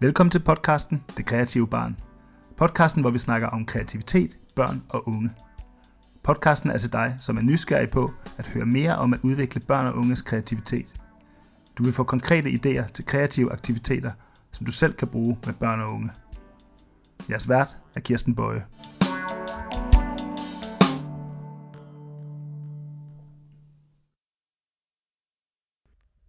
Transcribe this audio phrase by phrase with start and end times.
[0.00, 2.00] Velkommen til podcasten Det Kreative Barn.
[2.56, 5.30] Podcasten, hvor vi snakker om kreativitet, børn og unge.
[6.22, 9.86] Podcasten er til dig, som er nysgerrig på at høre mere om at udvikle børn
[9.86, 11.00] og unges kreativitet.
[11.78, 14.10] Du vil få konkrete idéer til kreative aktiviteter,
[14.52, 16.10] som du selv kan bruge med børn og unge.
[17.30, 18.66] Jeres vært er Kirsten Bøje.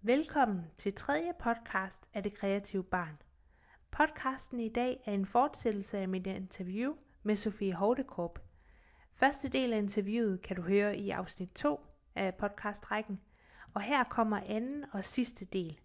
[0.02, 3.29] Velkommen til tredje podcast af Det Kreative Barn.
[3.92, 8.40] Podcasten i dag er en fortsættelse af mit interview med Sofie Hordekorp.
[9.14, 11.80] Første del af interviewet kan du høre i afsnit 2
[12.16, 13.20] af podcastrækken,
[13.74, 15.80] og her kommer anden og sidste del.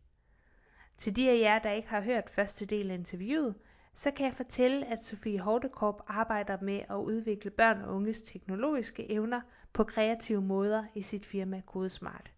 [0.97, 3.55] Til de af jer, der ikke har hørt første del af interviewet,
[3.95, 9.11] så kan jeg fortælle, at Sofie Hordekorp arbejder med at udvikle børn og unges teknologiske
[9.11, 9.41] evner
[9.73, 12.34] på kreative måder i sit firma CodeSmart.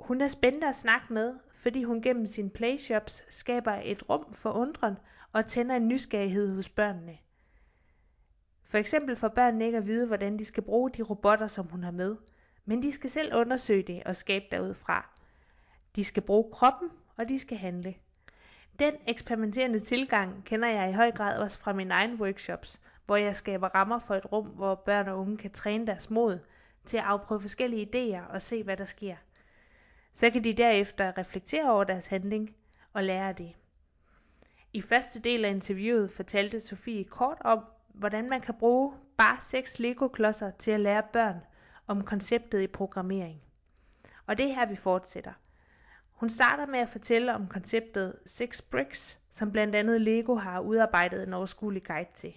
[0.00, 4.50] Hun er spændende at snakke med, fordi hun gennem sine playshops skaber et rum for
[4.50, 4.96] undren
[5.32, 7.18] og tænder en nysgerrighed hos børnene.
[8.64, 11.82] For eksempel får børnene ikke at vide, hvordan de skal bruge de robotter, som hun
[11.82, 12.16] har med,
[12.64, 15.10] men de skal selv undersøge det og skabe derudfra.
[15.96, 17.94] De skal bruge kroppen, og de skal handle.
[18.78, 23.36] Den eksperimenterende tilgang kender jeg i høj grad også fra mine egne workshops, hvor jeg
[23.36, 26.38] skaber rammer for et rum, hvor børn og unge kan træne deres mod
[26.84, 29.16] til at afprøve forskellige idéer og se, hvad der sker.
[30.12, 32.56] Så kan de derefter reflektere over deres handling
[32.92, 33.54] og lære det.
[34.72, 39.78] I første del af interviewet fortalte Sofie kort om, hvordan man kan bruge bare seks
[39.78, 41.40] Lego-klodser til at lære børn
[41.86, 43.42] om konceptet i programmering.
[44.26, 45.32] Og det er her, vi fortsætter.
[46.10, 51.22] Hun starter med at fortælle om konceptet Six Bricks, som blandt andet Lego har udarbejdet
[51.22, 52.34] en overskuelig guide til.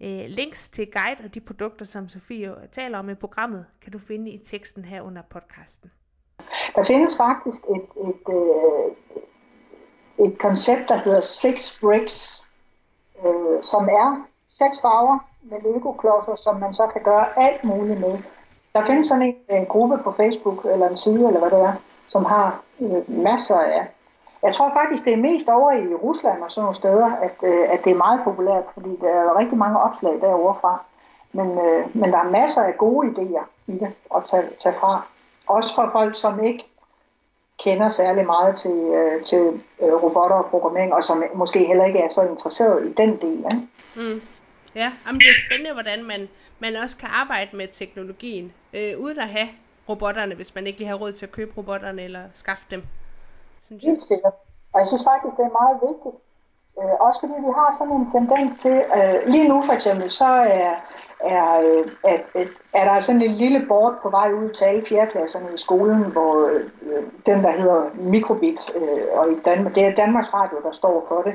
[0.00, 3.98] Øh, links til guide og de produkter, som Sofie taler om i programmet, kan du
[3.98, 5.90] finde i teksten her under podcasten.
[6.74, 8.86] Der findes faktisk et, et, øh,
[10.26, 12.44] et koncept, der hedder Six Bricks,
[13.24, 18.18] øh, som er seks farver med Lego-klodser, som man så kan gøre alt muligt med.
[18.74, 21.72] Der findes sådan en, en gruppe på Facebook, eller en side, eller hvad det er,
[22.06, 23.86] som har øh, masser af.
[24.42, 27.72] Jeg tror faktisk, det er mest over i Rusland og sådan nogle steder, at, øh,
[27.72, 30.82] at det er meget populært, fordi der er rigtig mange opslag derovre fra.
[31.32, 35.06] Men, øh, men der er masser af gode idéer i det at tage, tage fra.
[35.46, 36.64] Også for folk, som ikke
[37.58, 41.98] kender særlig meget til, øh, til øh, robotter og programmering, og som måske heller ikke
[41.98, 43.38] er så interesseret i den del.
[43.38, 43.68] Ikke?
[43.96, 44.22] Mm.
[44.74, 49.18] Ja, jamen det er spændende, hvordan man, man også kan arbejde med teknologien, øh, uden
[49.18, 49.48] at have
[49.88, 52.82] robotterne, hvis man ikke lige har råd til at købe robotterne eller skaffe dem.
[53.66, 53.90] Synes jeg.
[53.90, 54.34] Helt sikkert.
[54.72, 56.16] Og jeg synes faktisk, det er meget vigtigt.
[56.78, 60.24] Øh, også fordi vi har sådan en tendens til, øh, lige nu for eksempel, så
[60.64, 60.74] er,
[61.22, 64.84] er, øh, at, at, er der sådan en lille board på vej ud til alle
[64.88, 66.60] fjerdeklasserne i skolen, hvor øh,
[67.26, 71.22] den, der hedder Mikrobit, øh, og i Danmark, det er Danmarks Radio, der står for
[71.22, 71.34] det,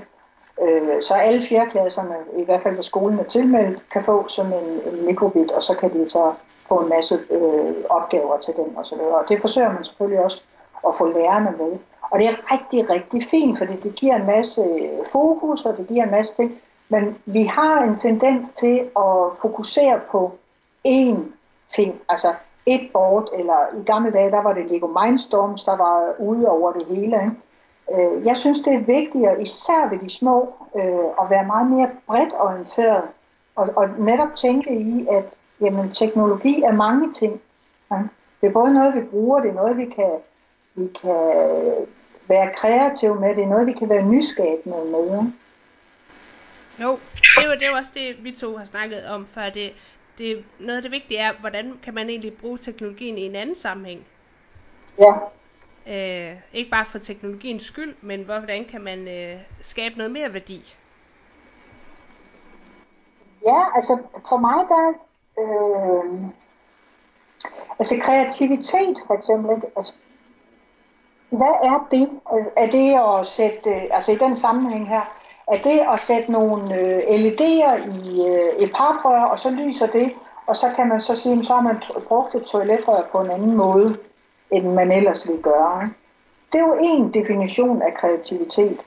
[0.62, 4.94] Øh, så alle fjerdeklasserne, i hvert fald hvor skolen er tilmeldt, kan få sådan en,
[4.94, 6.34] en mikrobit, og så kan de så
[6.68, 9.00] få en masse øh, opgaver til den osv.
[9.00, 10.42] Og det forsøger man selvfølgelig også
[10.88, 11.80] at få lærerne med.
[12.02, 15.88] Og det er rigtig, rigtig fint, fordi det giver en masse øh, fokus, og det
[15.88, 16.62] giver en masse ting.
[16.90, 20.32] Men vi har en tendens til at fokusere på
[20.88, 21.18] én
[21.76, 22.34] ting, altså
[22.66, 26.72] et board, eller i gamle dage, der var det Lego Mindstorms, der var ude over
[26.72, 27.06] det hele.
[27.06, 27.32] Ikke?
[27.94, 31.90] Øh, jeg synes, det er vigtigere, især ved de små, øh, at være meget mere
[32.08, 33.04] bredt orienteret,
[33.56, 35.24] og, og netop tænke i, at
[35.62, 37.34] jamen, teknologi er mange ting.
[37.92, 38.10] Ikke?
[38.42, 40.12] Det er både noget, vi bruger, det er noget, vi kan,
[40.76, 41.22] vi kan
[42.28, 45.04] være kreative med, det er noget, vi kan være nyskabende med.
[45.04, 45.34] Ikke?
[46.82, 49.50] Jo, det var, det var også det, vi to har snakket om før.
[49.50, 49.74] Det,
[50.18, 53.56] det, noget af det vigtige er, hvordan kan man egentlig bruge teknologien i en anden
[53.56, 54.06] sammenhæng?
[55.00, 55.14] Ja,
[55.90, 60.76] Øh, ikke bare for teknologiens skyld, men hvordan kan man øh, skabe noget mere værdi?
[63.46, 63.98] Ja, altså
[64.30, 64.94] for mig der,
[65.40, 66.30] øh,
[67.80, 69.68] altså kreativitet for eksempel, ikke?
[69.76, 69.94] Altså,
[71.30, 72.20] hvad er det?
[72.58, 75.17] Er det at sætte, altså i den sammenhæng her,
[75.48, 77.74] er det at sætte nogle øh, LED'er
[78.06, 80.14] i øh, et paprør, og så lyser det,
[80.48, 83.56] og så kan man så sige, så har man brugt et toiletrør på en anden
[83.56, 83.98] måde
[84.52, 85.90] end man ellers ville gøre.
[86.52, 88.80] Det er jo en definition af kreativitet.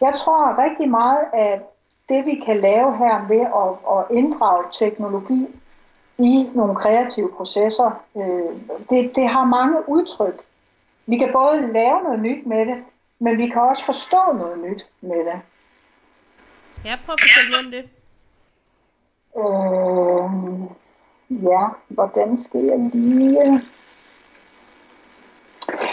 [0.00, 1.60] Jeg tror rigtig meget, at
[2.08, 5.46] det vi kan lave her ved at, at inddrage teknologi
[6.18, 8.56] i nogle kreative processer, øh,
[8.90, 10.42] det, det har mange udtryk.
[11.06, 12.84] Vi kan både lave noget nyt med det,
[13.18, 15.40] men vi kan også forstå noget nyt med det.
[16.84, 17.84] Ja, prøv at fortælle noget om det.
[19.42, 20.32] Øh,
[21.42, 23.62] ja, hvordan skal jeg lige...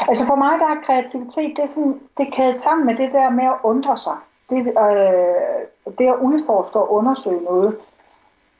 [0.09, 3.29] Altså for mig der er kreativitet, det er, sådan, det kædet sammen med det der
[3.29, 4.17] med at undre sig.
[4.49, 7.77] Det, øh, det at udforske og undersøge noget.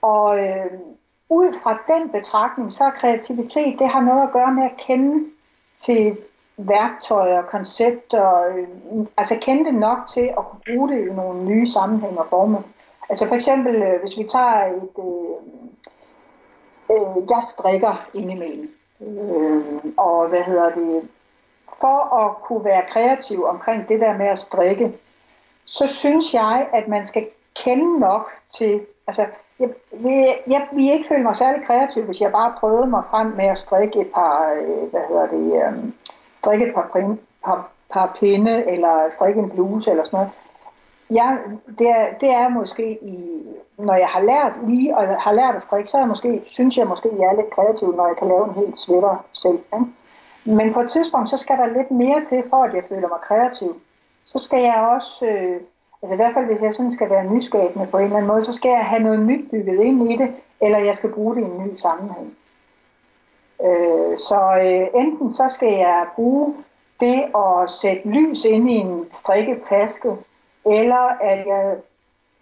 [0.02, 0.72] Og øh,
[1.30, 5.26] ud fra den betragtning, så er kreativitet, det har noget at gøre med at kende
[5.82, 6.18] til
[6.68, 8.68] værktøjer, koncepter, øh,
[9.18, 12.62] altså kende nok til at kunne bruge det i nogle nye sammenhænge og former.
[13.10, 15.36] Altså for eksempel, øh, hvis vi tager et, øh,
[16.92, 18.72] øh, jeg strikker indimellem,
[19.02, 19.64] øh,
[19.98, 21.10] og hvad hedder det,
[21.82, 24.94] for at kunne være kreativ omkring det der med at strikke,
[25.66, 29.26] så synes jeg, at man skal kende nok til, altså
[29.60, 33.28] jeg, jeg, jeg vil ikke føle mig særlig kreativ, hvis jeg bare prøvede mig frem
[33.28, 35.92] med at strikke et par, øh, hvad hedder det, øh,
[36.40, 40.32] strikke et par, prin, par, par pinde, eller strikke en bluse, eller sådan noget.
[41.12, 41.38] Ja,
[41.80, 43.16] det er, det er måske, i,
[43.78, 46.78] når jeg har lært lige, og har lært at strikke, så er jeg måske, synes
[46.78, 49.60] jeg måske, jeg er lidt kreativ, når jeg kan lave en helt sweater selv.
[49.74, 49.86] Ikke?
[50.58, 53.22] Men på et tidspunkt, så skal der lidt mere til, for at jeg føler mig
[53.22, 53.82] kreativ.
[54.26, 55.58] Så skal jeg også, øh,
[56.02, 58.46] altså i hvert fald hvis jeg sådan skal være nyskabende på en eller anden måde,
[58.46, 60.30] så skal jeg have noget nyt bygget ind i det,
[60.62, 62.36] eller jeg skal bruge det i en ny sammenhæng.
[63.66, 66.56] Øh, så øh, enten så skal jeg bruge
[67.00, 70.10] det at sætte lys ind i en strikket taske,
[70.66, 71.76] eller at jeg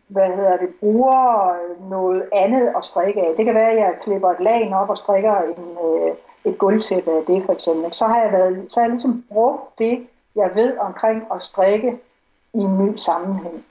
[0.08, 1.56] hvad hedder det, bruger
[1.90, 3.34] noget andet at strikke af.
[3.38, 6.16] Det kan være, at jeg klipper et lag op og strikker en, øh,
[6.52, 7.94] et gulvtæppe af det for eksempel.
[7.94, 11.98] Så har jeg, været, så har jeg ligesom brugt det, jeg ved omkring at strikke
[12.54, 13.66] i en ny sammenhæng.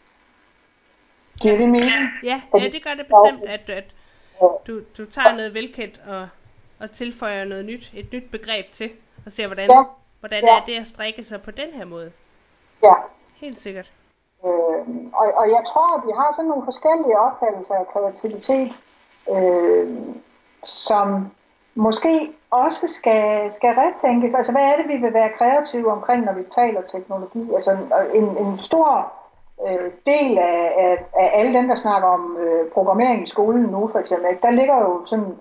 [1.40, 1.92] Giver det mening?
[2.24, 3.84] Ja, ja det gør det bestemt, at, at
[4.66, 6.28] du, du tager noget velkendt og,
[6.80, 8.90] og tilføjer noget nyt, et nyt begreb til,
[9.26, 9.84] og ser, hvordan, ja.
[10.20, 10.56] hvordan ja.
[10.56, 12.12] er det at strikke sig på den her måde.
[12.82, 12.94] Ja.
[13.36, 13.92] Helt sikkert.
[14.44, 14.80] Øh,
[15.12, 18.72] og, og jeg tror, at vi har sådan nogle forskellige opfattelser af kreativitet,
[19.34, 19.96] øh,
[20.64, 21.30] som
[21.74, 24.34] måske også skal, skal retænkes.
[24.34, 27.54] Altså, hvad er det, vi vil være kreative omkring, når vi taler teknologi?
[27.54, 27.70] Altså,
[28.14, 29.12] en, en stor
[29.68, 33.88] øh, del af, af, af alle dem, der snakker om øh, programmering i skolen nu,
[33.92, 35.36] for eksempel, der ligger jo sådan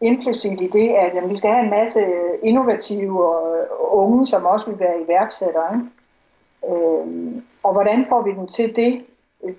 [0.00, 3.66] implicit i det, at jamen, vi skal have en masse øh, innovative og,
[3.96, 5.74] unge, som også vil være iværksættere.
[5.74, 6.76] Ikke?
[6.76, 9.04] Øh, og hvordan får vi dem til det?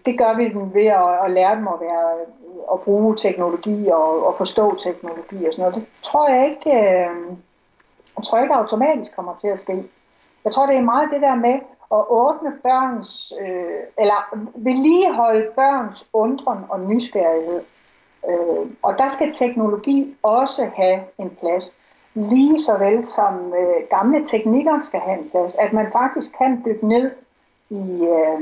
[0.05, 2.11] Det gør vi dem ved at, at lære dem at, være,
[2.73, 5.75] at bruge teknologi og, og forstå teknologi og sådan noget.
[5.75, 7.37] Det tror jeg ikke, øh,
[8.17, 9.83] jeg tror ikke automatisk kommer til at ske.
[10.45, 11.59] Jeg tror, det er meget det der med
[11.91, 17.61] at åbne børns, øh, eller vedligeholde børns undren og nysgerrighed.
[18.29, 21.73] Øh, og der skal teknologi også have en plads.
[22.13, 25.55] Lige så vel som øh, gamle teknikker skal have en plads.
[25.55, 27.11] At man faktisk kan dykke ned
[27.69, 28.41] i, øh,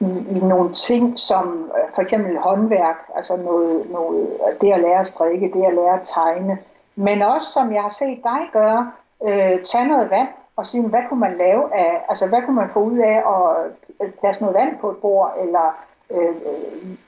[0.00, 4.80] i, i nogle ting som øh, for eksempel håndværk, altså noget, noget, øh, det at
[4.80, 6.58] lære at strikke, det at lære at tegne,
[6.96, 8.92] men også som jeg har set dig gøre,
[9.24, 12.70] øh, tage noget vand og sige, hvad kunne man lave af, altså hvad kunne man
[12.72, 13.72] få ud af at
[14.02, 15.76] øh, plads noget vand på et bord, eller
[16.10, 16.34] øh,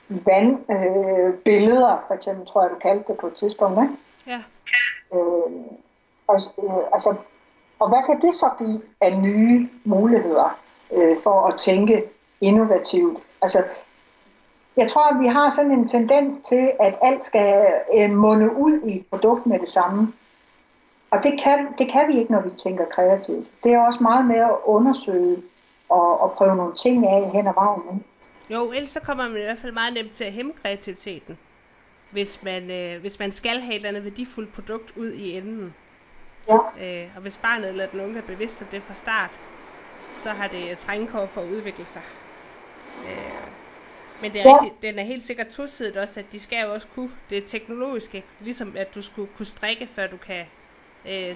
[0.09, 3.93] vandbilleder, øh, for eksempel, tror jeg, du kaldte det på et tidspunkt, ikke?
[4.27, 4.39] Ja.
[5.13, 5.51] Øh,
[6.27, 7.15] og, øh, altså,
[7.79, 10.63] og hvad kan det så give af nye muligheder?
[10.93, 12.03] øh, for at tænke
[12.41, 13.19] innovativt.
[13.41, 13.63] Altså,
[14.77, 17.65] jeg tror, at vi har sådan en tendens til, at alt skal
[17.97, 20.13] øh, munde ud i et produkt med det samme.
[21.11, 23.47] Og det kan, det kan vi ikke, når vi tænker kreativt.
[23.63, 25.37] Det er også meget med at undersøge
[25.89, 27.81] og, og prøve nogle ting af hen ad vejen.
[27.93, 28.05] Ikke?
[28.49, 31.37] Jo, ellers så kommer man i hvert fald meget nemt til at hæmme kreativiteten,
[32.09, 35.73] hvis man, øh, hvis man skal have et eller andet værdifuldt produkt ud i enden.
[36.47, 36.57] Ja.
[37.05, 39.39] Øh, og hvis barnet eller den unge er bevidst om det fra start,
[40.15, 42.03] så har det trængkår for at udvikle sig.
[43.05, 43.47] Øh,
[44.21, 44.55] men det er ja.
[44.55, 48.23] rigtigt, den er helt sikkert tosidigt også, at de skal jo også kunne det teknologiske,
[48.39, 50.45] ligesom at du skulle kunne strikke, før du kan
[51.05, 51.35] øh,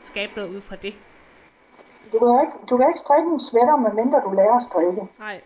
[0.00, 0.94] skabe noget ud fra det.
[2.12, 5.02] Du kan ikke, du kan ikke strikke en sweater, medmindre du lærer at strikke.
[5.18, 5.40] Nej.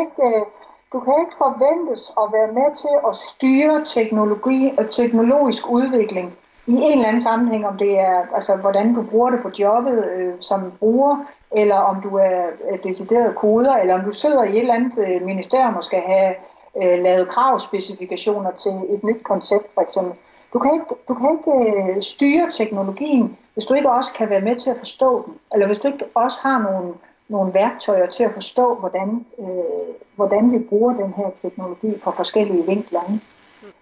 [0.00, 0.44] Ikke, øh,
[0.92, 6.28] du kan ikke forventes at være med til at styre teknologi og teknologisk udvikling
[6.66, 10.04] i en eller anden sammenhæng, om det er, altså, hvordan du bruger det på jobbet
[10.04, 11.16] øh, som bruger,
[11.52, 14.98] eller om du er øh, decideret koder, eller om du sidder i et eller andet
[15.08, 16.34] øh, ministerium og skal have
[16.82, 20.12] øh, lavet kravspecifikationer til et nyt koncept, for eksempel.
[20.52, 24.40] Du kan ikke, du kan ikke øh, styre teknologien, hvis du ikke også kan være
[24.40, 26.94] med til at forstå den, eller hvis du ikke også har nogle,
[27.28, 32.66] nogle værktøjer til at forstå, hvordan, øh, hvordan vi bruger den her teknologi på forskellige
[32.66, 33.00] vinkler.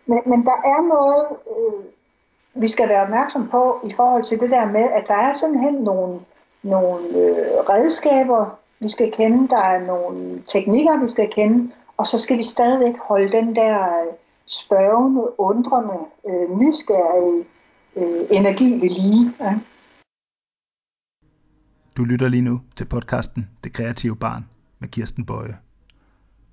[0.07, 1.85] Men, men der er noget, øh,
[2.55, 5.75] vi skal være opmærksom på i forhold til det der med, at der er simpelthen
[5.75, 6.21] nogle,
[6.63, 12.19] nogle øh, redskaber, vi skal kende, der er nogle teknikker, vi skal kende, og så
[12.19, 14.13] skal vi stadigvæk holde den der øh,
[14.47, 17.45] spørgende, undrende, øh, nysgerrige
[17.97, 19.33] øh, energi ved lige.
[19.41, 19.55] Ja.
[21.97, 24.45] Du lytter lige nu til podcasten Det Kreative Barn
[24.79, 25.59] med Kirsten Bøje.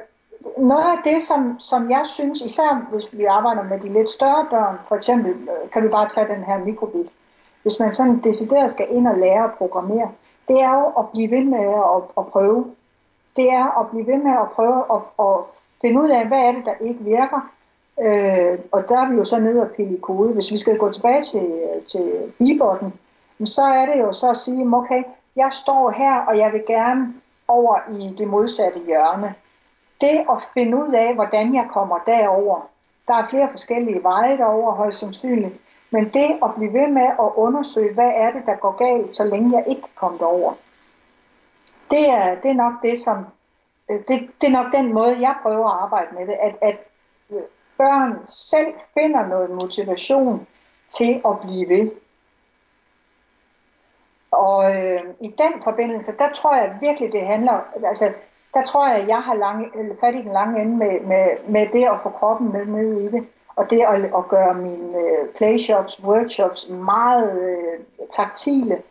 [0.58, 4.48] noget af det, som, som jeg synes, især hvis vi arbejder med de lidt større
[4.50, 7.10] børn, for eksempel øh, kan vi bare tage den her mikrobit,
[7.64, 10.12] hvis man sådan decideret skal ind og lære at programmere,
[10.48, 11.66] det er jo at blive ved med
[11.96, 12.66] at, at prøve.
[13.36, 15.36] Det er at blive ved med at prøve at, at
[15.82, 17.50] finde ud af, hvad er det, der ikke virker.
[18.02, 20.34] Øh, og der er vi jo så nede og pille i kode.
[20.34, 22.94] Hvis vi skal gå tilbage til, øh, til bibotten,
[23.46, 25.04] så er det jo så at sige, okay,
[25.36, 27.14] jeg står her, og jeg vil gerne
[27.48, 29.36] over i det modsatte hjørne
[30.02, 32.70] det at finde ud af, hvordan jeg kommer derover.
[33.08, 35.56] Der er flere forskellige veje derover, højst sandsynligt.
[35.92, 39.24] Men det at blive ved med at undersøge, hvad er det, der går galt, så
[39.24, 40.54] længe jeg ikke kan komme derover.
[41.92, 43.26] Det er, det er nok det, som
[43.90, 46.78] øh, det, det er nok den måde, jeg prøver at arbejde med det, at, at
[47.32, 47.42] øh,
[47.78, 50.48] børn selv finder noget motivation
[50.98, 51.92] til at blive ved.
[54.32, 58.14] Og øh, i den forbindelse, der tror jeg virkelig, det handler, altså
[58.54, 61.26] der tror jeg, at jeg har lange, øh, fat i den lange ende med, med,
[61.48, 63.28] med det at få kroppen med ned i det.
[63.56, 67.80] Og det at, at gøre mine øh, playshops, workshops meget øh,
[68.12, 68.82] taktile.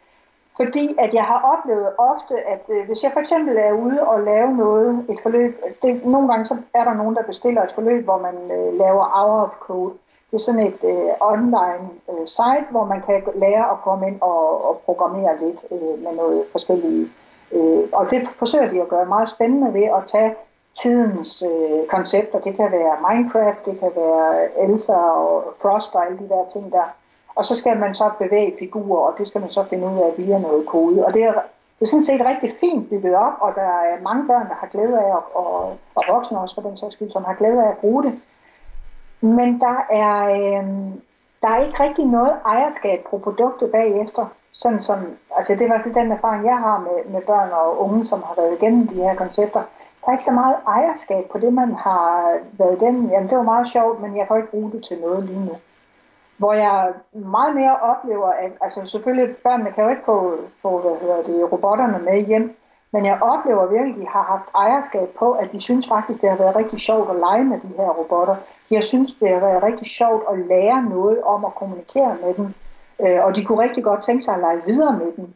[0.56, 4.20] Fordi at jeg har oplevet ofte, at øh, hvis jeg for eksempel er ude og
[4.20, 8.04] lave noget, et forløb, det, nogle gange så er der nogen, der bestiller et forløb,
[8.04, 9.94] hvor man øh, laver hour of code.
[10.30, 14.20] Det er sådan et øh, online øh, site, hvor man kan lære at komme ind
[14.20, 17.08] og, og programmere lidt øh, med noget forskellige
[17.52, 20.34] Øh, og det forsøger de at gøre meget spændende ved at tage
[20.82, 22.38] tidens øh, koncepter.
[22.40, 26.72] Det kan være Minecraft, det kan være Elsa og Frost og alle de der ting
[26.72, 26.94] der.
[27.34, 30.12] Og så skal man så bevæge figurer, og det skal man så finde ud af
[30.18, 31.06] via noget kode.
[31.06, 31.32] Og det er,
[31.78, 34.66] det er sådan set rigtig fint bygget op, og der er mange børn, der har
[34.66, 37.78] glæde af, og, og voksne også for den sags skyld, som har glæde af at
[37.78, 38.20] bruge det.
[39.20, 40.64] Men der er, øh,
[41.42, 44.26] der er ikke rigtig noget ejerskab på produktet bagefter.
[44.58, 44.98] Sådan som,
[45.36, 48.06] altså det er i hvert fald den erfaring, jeg har med, med børn og unge,
[48.06, 49.62] som har været igennem de her koncepter.
[50.00, 53.10] Der er ikke så meget ejerskab på det, man har været igennem.
[53.10, 55.56] Jamen det var meget sjovt, men jeg kan ikke bruge det til noget lige nu.
[56.36, 60.96] Hvor jeg meget mere oplever, at altså selvfølgelig børnene kan jo ikke få, få hvad
[61.00, 62.56] hedder det, robotterne med hjem,
[62.92, 66.30] men jeg oplever virkelig, at de har haft ejerskab på, at de synes faktisk, det
[66.30, 68.36] har været rigtig sjovt at lege med de her robotter.
[68.70, 72.54] Jeg synes, det har været rigtig sjovt at lære noget om at kommunikere med dem
[73.00, 75.34] Øh, og de kunne rigtig godt tænke sig at lege videre med den.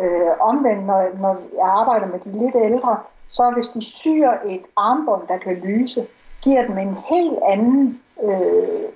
[0.00, 2.98] Øh, omvendt, når, når jeg arbejder med de lidt ældre,
[3.28, 6.06] så hvis de syr et armbånd, der kan lyse,
[6.42, 8.88] giver dem en helt anden, øh,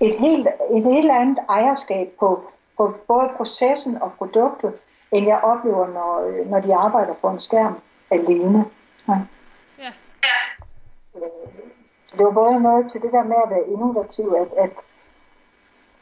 [0.00, 2.40] et, helt, et helt andet ejerskab på,
[2.76, 4.72] på både processen og produktet,
[5.12, 7.74] end jeg oplever, når, når de arbejder på en skærm
[8.10, 8.64] alene.
[9.08, 9.18] Ja.
[9.78, 9.92] Ja.
[11.16, 11.22] Øh,
[12.12, 14.70] det var både noget til det der med at være innovativ, at, at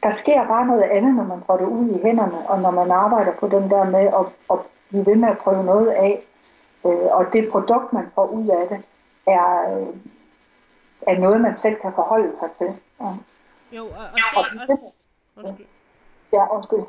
[0.09, 2.91] der sker bare noget andet, når man får det ud i hænderne, og når man
[2.91, 4.57] arbejder på den der med at, at
[4.89, 6.23] blive ved med at prøve noget af.
[6.85, 8.79] Øh, og det produkt, man får ud af det,
[9.27, 9.47] er,
[11.07, 12.71] er noget, man selv kan forholde sig til.
[13.01, 13.11] Ja.
[13.77, 15.03] Jo, og, og Og også...
[15.37, 15.65] Undskyld.
[16.33, 16.79] Ja, undskyld.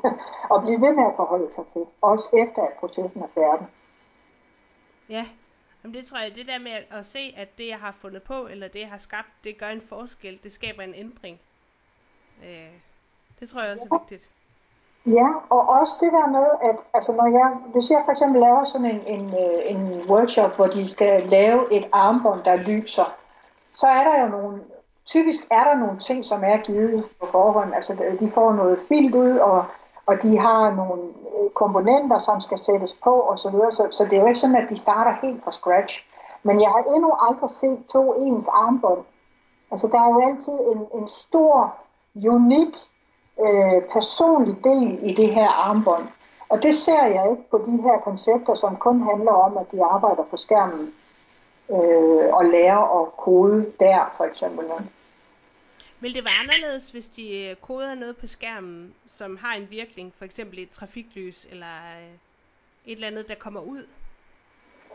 [0.51, 3.67] Og blive ved med at forholde sig til, også efter at processen er færdig.
[5.09, 5.25] Ja,
[5.83, 8.23] Jamen det tror jeg, det der med at, at se, at det jeg har fundet
[8.23, 11.39] på, eller det jeg har skabt, det gør en forskel, det skaber en ændring.
[12.43, 12.71] Øh,
[13.41, 14.29] det tror jeg også er vigtigt.
[15.05, 18.65] Ja, og også det der med, at altså når jeg, hvis jeg for eksempel laver
[18.65, 23.15] sådan en, en, øh, en workshop, hvor de skal lave et armbånd, der lyser,
[23.75, 24.61] så er der jo nogle,
[25.05, 27.73] typisk er der nogle ting, som er givet på forhånd.
[27.75, 29.65] Altså de får noget filt ud, og,
[30.05, 33.71] og de har nogle øh, komponenter, som skal sættes på osv., så, videre.
[33.71, 35.93] så, så det er jo ikke sådan, at de starter helt fra scratch.
[36.43, 39.03] Men jeg har endnu aldrig set to ens armbånd.
[39.71, 41.75] Altså der er jo altid en, en stor,
[42.15, 42.75] unik
[43.39, 46.07] øh, personlig del i det her armbånd.
[46.49, 49.83] Og det ser jeg ikke på de her koncepter, som kun handler om, at de
[49.83, 50.93] arbejder på skærmen
[51.71, 54.65] øh, og lærer at kode der, for eksempel.
[55.99, 60.13] Vil det være anderledes, hvis de øh, koder noget på skærmen, som har en virkning,
[60.17, 62.13] for eksempel et trafiklys, eller øh,
[62.85, 63.83] et eller andet, der kommer ud?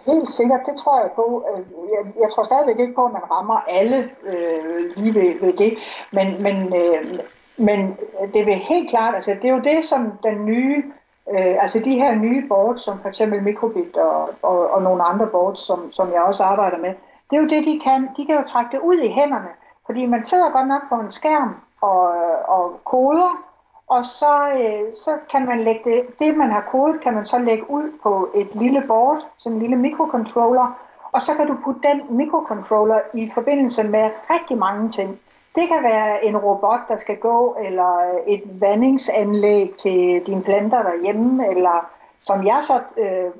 [0.06, 1.46] Helt sikkert, det tror jeg på.
[1.50, 1.64] Øh,
[1.94, 5.78] jeg, jeg tror stadigvæk ikke på, at man rammer alle øh, lige ved, ved det,
[6.12, 7.20] men, men, øh,
[7.56, 7.98] men
[8.34, 10.84] det vil helt klart, altså det er jo det, som den nye,
[11.30, 15.26] øh, altså de her nye boards, som for eksempel Microbit og, og, og nogle andre
[15.26, 16.94] boards, som, som jeg også arbejder med,
[17.30, 18.08] det er jo det, de kan.
[18.16, 19.48] De kan jo trække det ud i hænderne,
[19.86, 22.02] fordi man sidder godt nok på en skærm og,
[22.48, 23.46] og koder,
[23.88, 27.38] og så, øh, så kan man lægge det, det, man har kodet, kan man så
[27.38, 30.78] lægge ud på et lille board, sådan en lille mikrocontroller,
[31.12, 35.20] og så kan du putte den mikrocontroller i forbindelse med rigtig mange ting.
[35.56, 41.50] Det kan være en robot, der skal gå, eller et vandingsanlæg til dine planter derhjemme,
[41.50, 43.30] eller som jeg så øh,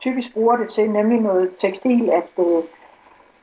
[0.00, 2.62] typisk bruger det til, nemlig noget tekstil, at øh,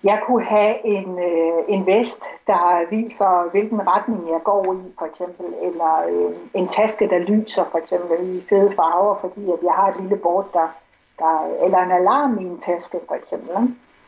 [0.03, 5.05] jeg kunne have en, øh, en vest, der viser, hvilken retning jeg går i, for
[5.05, 9.73] eksempel, eller øh, en taske, der lyser, for eksempel, i fede farver, fordi at jeg
[9.73, 10.67] har et lille bord, der,
[11.19, 13.55] der eller en alarm i en taske, for eksempel.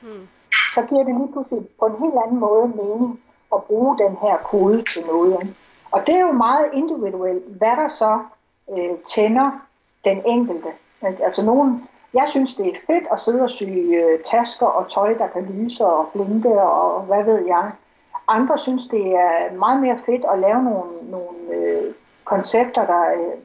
[0.02, 0.28] Mm.
[0.74, 3.20] Så giver det lige pludselig på en helt anden måde mening
[3.56, 5.56] at bruge den her kode til noget.
[5.92, 8.20] Og det er jo meget individuelt, hvad der så
[8.78, 9.52] øh, tænder
[10.04, 10.68] den enkelte.
[11.02, 15.14] Altså nogen, jeg synes, det er fedt at sidde og sy øh, tasker og tøj,
[15.14, 17.72] der kan lyse og blinke og hvad ved jeg.
[18.28, 23.38] Andre synes, det er meget mere fedt at lave nogle, nogle øh, koncepter, der, øh,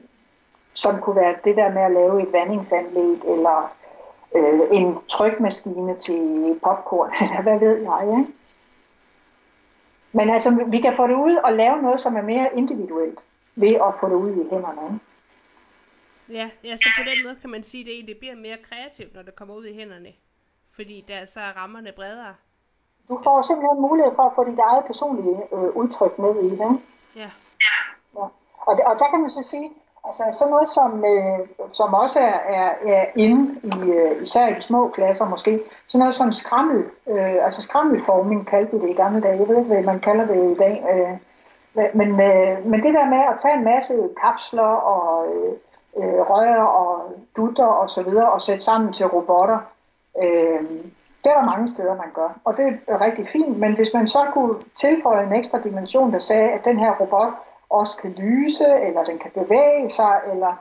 [0.73, 3.71] som kunne være det der med at lave et vandingsanlæg eller
[4.35, 8.17] øh, en trykmaskine til popcorn, eller hvad ved jeg.
[8.19, 8.31] Ikke?
[10.17, 13.19] Men altså, vi kan få det ud og lave noget, som er mere individuelt
[13.55, 14.81] ved at få det ud i hænderne.
[14.87, 15.05] Ikke?
[16.39, 19.13] Ja, ja, så på den måde kan man sige, at det egentlig bliver mere kreativt,
[19.15, 20.11] når det kommer ud i hænderne.
[20.75, 22.35] Fordi der så er rammerne bredere.
[23.09, 26.71] Du får simpelthen mulighed for at få dit eget personlige øh, udtryk med i det.
[27.15, 27.29] Ja.
[28.17, 28.25] ja.
[28.69, 29.71] Og, og der kan man så sige,
[30.07, 31.39] altså sådan noget som, øh,
[31.71, 35.99] som også er, er, er inde i, øh, især i de små klasser måske, sådan
[35.99, 39.73] noget som skrammel, øh, altså skrammelforming kaldte vi det i gamle dage, jeg ved ikke,
[39.73, 41.15] hvad man kalder det i dag, øh,
[41.93, 45.53] men, øh, men det der med at tage en masse kapsler og øh,
[45.97, 47.01] øh rør og
[47.35, 49.59] dutter og så videre og sætte sammen til robotter.
[50.23, 50.61] Øh,
[51.23, 54.07] det er der mange steder, man gør, og det er rigtig fint, men hvis man
[54.07, 57.33] så kunne tilføje en ekstra dimension, der sagde, at den her robot
[57.69, 60.53] også kan lyse, eller den kan bevæge sig, eller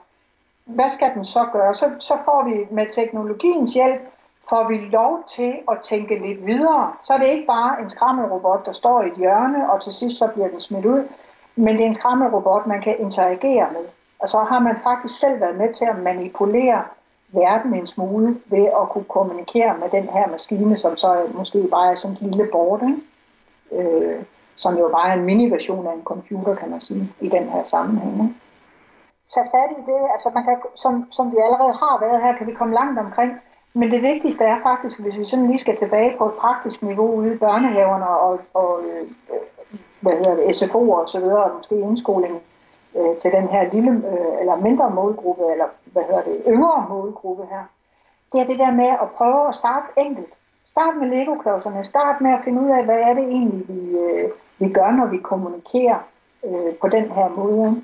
[0.64, 1.74] hvad skal den så gøre?
[1.74, 4.00] Så, så får vi med teknologiens hjælp,
[4.48, 6.92] får vi lov til at tænke lidt videre.
[7.04, 10.18] Så er det ikke bare en skrammelrobot, der står i et hjørne, og til sidst
[10.18, 11.08] så bliver den smidt ud,
[11.56, 13.84] men det er en skrammelrobot, man kan interagere med.
[14.18, 16.82] Og så har man faktisk selv været med til at manipulere
[17.28, 21.92] verden en smule ved at kunne kommunikere med den her maskine, som så måske bare
[21.92, 23.00] er sådan en lille board, ikke?
[23.72, 24.22] Øh,
[24.56, 27.64] som jo bare er en mini-version af en computer, kan man sige, i den her
[27.64, 28.14] sammenhæng.
[28.14, 28.34] Ikke?
[29.34, 32.46] Tag fat i det, altså man kan, som, som vi allerede har været her, kan
[32.46, 33.32] vi komme langt omkring,
[33.74, 37.14] men det vigtigste er faktisk, hvis vi sådan lige skal tilbage på et praktisk niveau
[37.14, 39.06] ude i børnehaverne og, og øh,
[40.00, 42.40] hvad hedder det, SFO'er og så videre, og måske indskolingen,
[42.96, 47.44] øh, til den her lille øh, eller mindre målgruppe, eller hvad hedder det, yngre målgruppe
[47.50, 47.64] her,
[48.32, 50.32] det er det der med at prøve at starte enkelt.
[50.64, 51.84] Start med Lego-klodserne.
[51.84, 55.06] Start med at finde ud af, hvad er det egentlig, vi, øh, vi gør, når
[55.06, 55.98] vi kommunikerer
[56.44, 57.82] øh, på den her måde.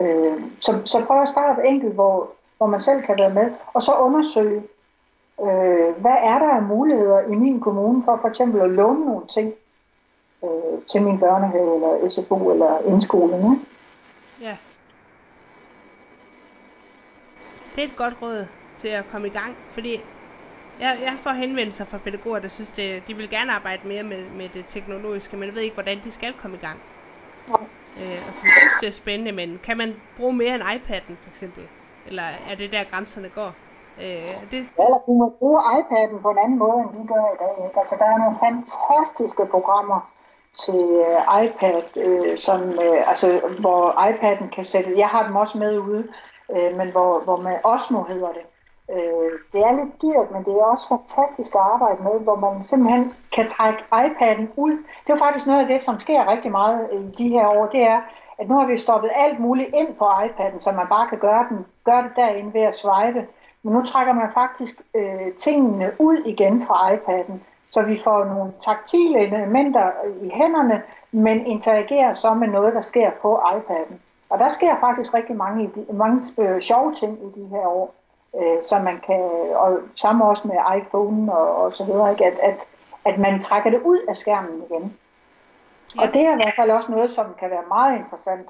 [0.00, 3.82] Øh, så, så prøv at starte enkelt, hvor, hvor man selv kan være med, og
[3.82, 4.62] så undersøge,
[5.40, 9.26] øh, hvad er der af muligheder i min kommune for for eksempel at låne nogle
[9.26, 9.54] ting
[10.44, 13.52] øh, til min børnehave, eller SFO, eller indskolen.
[13.52, 13.64] Ikke?
[14.40, 14.56] Ja.
[17.74, 20.00] Det er et godt råd til at komme i gang, fordi
[20.78, 24.30] jeg, jeg får henvendelser fra pædagoger, der synes, det, de vil gerne arbejde mere med,
[24.30, 26.80] med det teknologiske, men ved ikke, hvordan de skal komme i gang.
[28.00, 31.28] øh, og som synes, det er spændende, men kan man bruge mere end iPad'en for
[31.28, 31.68] eksempel?
[32.06, 33.52] Eller er det der grænserne går?
[33.98, 37.38] Øh, det, Eller du må bruge iPad'en på en anden måde, end vi gør i
[37.44, 37.66] dag.
[37.66, 37.78] Ikke?
[37.80, 40.00] Altså, der er nogle fantastiske programmer
[40.62, 43.26] til uh, iPad, uh, som, uh, altså,
[43.60, 46.08] hvor iPad'en kan sætte, jeg har dem også med ude,
[46.48, 48.42] uh, men hvor, hvor med Osmo hedder det.
[48.94, 52.64] Øh, det er lidt dyrt, men det er også fantastisk at arbejde med, hvor man
[52.64, 54.72] simpelthen kan trække iPad'en ud.
[55.04, 57.82] Det er faktisk noget af det, som sker rigtig meget i de her år, det
[57.86, 58.00] er,
[58.38, 61.46] at nu har vi stoppet alt muligt ind på iPad'en, så man bare kan gøre,
[61.48, 63.26] den, gøre det derinde ved at swipe.
[63.62, 67.38] Men nu trækker man faktisk øh, tingene ud igen fra iPad'en,
[67.70, 69.90] så vi får nogle taktile elementer
[70.22, 73.94] i hænderne, men interagerer så med noget, der sker på iPad'en.
[74.30, 77.94] Og der sker faktisk rigtig mange, mange øh, sjove ting i de her år,
[78.36, 79.20] øh, som man kan,
[79.54, 82.26] og samme også med iPhone og, og så videre, ikke?
[82.26, 82.56] At, at,
[83.04, 84.98] at man trækker det ud af skærmen igen.
[85.96, 86.02] Ja.
[86.02, 88.48] Og det er i hvert fald også noget, som kan være meget interessant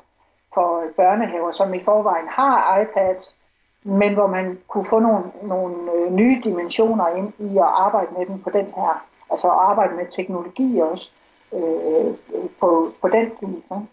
[0.54, 3.36] for børnehaver, som i forvejen har iPads,
[3.82, 8.26] men hvor man kunne få nogle, nogle øh, nye dimensioner ind i at arbejde med
[8.26, 11.10] den på den her, altså arbejde med teknologi også
[11.52, 12.14] øh,
[12.60, 13.64] på, på den vis.
[13.64, 13.86] Ikke?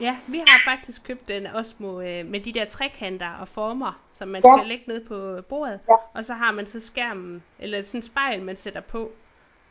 [0.00, 4.28] Ja, vi har faktisk købt en Osmo øh, med de der trekanter og former, som
[4.28, 4.56] man ja.
[4.56, 5.94] skal lægge ned på bordet, ja.
[6.14, 9.10] og så har man så skærmen, eller sådan en spejl, man sætter på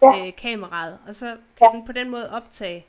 [0.02, 0.28] ja.
[0.28, 1.26] øh, kameraet, og så
[1.58, 1.78] kan ja.
[1.78, 2.86] den på den måde optage,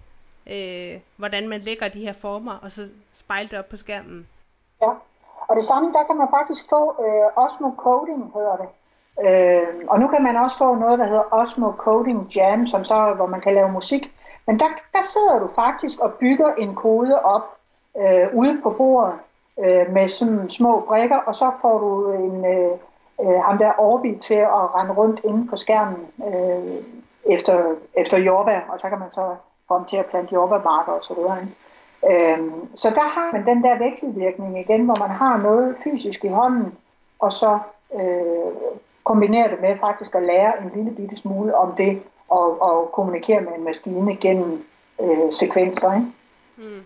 [0.47, 4.27] øh, hvordan man lægger de her former, og så spejle det op på skærmen.
[4.83, 4.91] Ja.
[5.49, 8.69] Og det samme, der kan man faktisk få øh, Osmo Coding, hedder det.
[9.27, 13.13] Øh, og nu kan man også få noget, der hedder Osmo Coding Jam, som så,
[13.17, 14.16] hvor man kan lave musik.
[14.47, 17.57] Men der, der sidder du faktisk og bygger en kode op
[17.99, 19.15] øh, ude på bordet
[19.65, 22.73] øh, med sådan små brikker, og så får du en, øh,
[23.21, 26.85] øh, ham der Orbi til at rende rundt inde på skærmen øh,
[27.27, 29.35] efter, efter jordbær, og så kan man så
[29.69, 31.39] få ham til at plante jordbærmarker og så videre.
[31.41, 31.55] Ikke?
[32.11, 36.29] Øhm, så der har man den der vekselvirkning igen, hvor man har noget fysisk i
[36.29, 36.75] hånden,
[37.19, 37.59] og så
[37.95, 38.55] øh,
[39.05, 43.41] kombinerer det med faktisk at lære en lille bitte smule om det, og, og kommunikere
[43.41, 44.65] med en maskine gennem
[45.01, 45.95] øh, sekvenser.
[45.95, 46.07] Ikke?
[46.57, 46.83] Mm.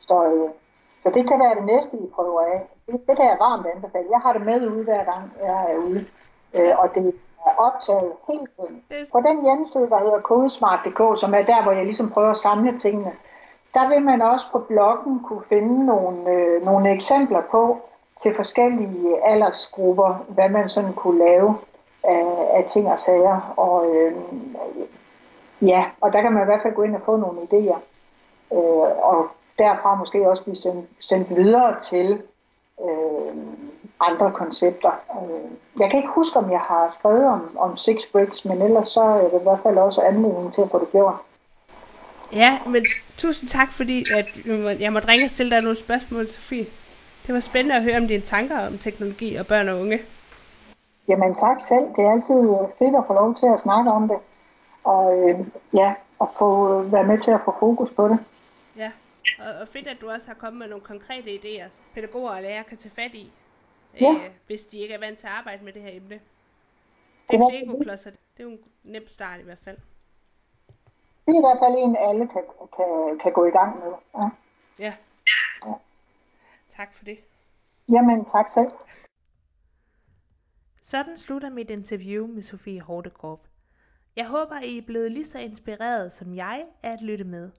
[0.00, 0.50] Så, øh,
[1.02, 2.68] så det kan være det næste, I prøver af.
[2.86, 4.06] Det, det kan jeg varmt anbefale.
[4.10, 6.04] Jeg har det med ude hver gang, jeg er ude.
[6.54, 7.14] Øh, og det
[7.46, 8.82] er optaget helt tiden.
[9.12, 12.80] På den hjemmeside, der hedder kodesmart.dk, som er der, hvor jeg ligesom prøver at samle
[12.80, 13.12] tingene,
[13.74, 17.80] der vil man også på bloggen kunne finde nogle, øh, nogle eksempler på
[18.22, 21.58] til forskellige aldersgrupper, hvad man sådan kunne lave
[22.04, 22.24] af,
[22.56, 23.54] af ting og sager.
[23.56, 24.12] Og, øh,
[25.60, 27.80] ja, og der kan man i hvert fald gå ind og få nogle idéer.
[28.52, 32.22] Øh, og derfra måske også blive sendt, sendt videre til
[32.84, 33.36] øh,
[34.00, 35.00] andre koncepter.
[35.16, 38.88] Øh, jeg kan ikke huske, om jeg har skrevet om, om Six Bricks, men ellers
[38.88, 41.14] så er det i hvert fald også anledning til at få det gjort.
[42.32, 42.86] Ja, men
[43.16, 44.26] tusind tak, fordi at
[44.80, 46.66] jeg måtte ringe og stille dig nogle spørgsmål, Sofie.
[47.26, 50.00] Det var spændende at høre om dine tanker om teknologi og børn og unge.
[51.08, 51.86] Jamen tak selv.
[51.96, 52.40] Det er altid
[52.78, 54.18] fedt at få lov til at snakke om det.
[54.84, 58.18] Og øh, ja, at få være med til at få fokus på det.
[58.76, 58.92] Ja,
[59.38, 62.64] og, og fedt, at du også har kommet med nogle konkrete idéer, pædagoger og lærere
[62.64, 63.32] kan tage fat i,
[64.00, 64.12] ja.
[64.12, 66.20] øh, hvis de ikke er vant til at arbejde med det her emne.
[67.30, 69.76] Det er Lego-klodser, det er jo en nem start i hvert fald
[71.30, 72.44] det er i hvert fald en, alle kan,
[72.76, 73.92] kan, kan gå i gang med.
[74.18, 74.26] Ja.
[74.86, 74.92] ja.
[75.66, 75.72] ja.
[76.76, 77.18] Tak for det.
[77.94, 78.70] Jamen, tak selv.
[80.82, 83.40] Sådan slutter mit interview med Sofie Hortekorp.
[84.16, 87.50] Jeg håber, I er blevet lige så inspireret som jeg af at lytte med.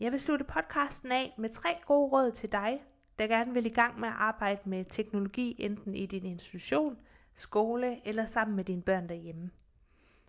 [0.00, 2.84] Jeg vil slutte podcasten af med tre gode råd til dig,
[3.18, 6.98] der gerne vil i gang med at arbejde med teknologi enten i din institution,
[7.34, 9.50] skole eller sammen med dine børn derhjemme.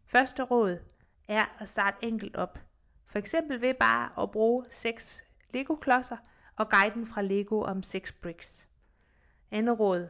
[0.06, 0.78] Første råd
[1.28, 2.60] er at starte enkelt op.
[3.06, 6.18] For eksempel ved bare at bruge 6 Lego-klodser
[6.56, 8.68] og guiden fra Lego om 6 bricks.
[9.52, 10.08] Andet råd.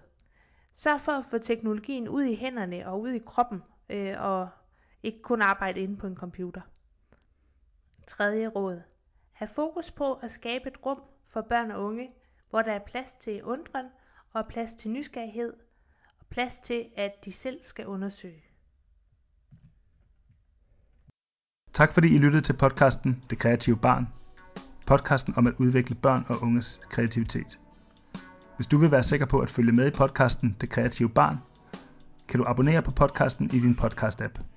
[0.77, 4.49] Sørg for at få teknologien ud i hænderne og ud i kroppen, øh, og
[5.03, 6.61] ikke kun arbejde inde på en computer.
[8.07, 8.81] Tredje råd.
[9.31, 12.11] Ha' fokus på at skabe et rum for børn og unge,
[12.49, 13.85] hvor der er plads til undren
[14.33, 15.53] og plads til nysgerrighed
[16.19, 18.43] og plads til, at de selv skal undersøge.
[21.73, 24.07] Tak fordi I lyttede til podcasten Det Kreative Barn.
[24.87, 27.59] Podcasten om at udvikle børn og unges kreativitet.
[28.55, 31.37] Hvis du vil være sikker på at følge med i podcasten Det Kreative Barn,
[32.27, 34.54] kan du abonnere på podcasten i din podcast-app.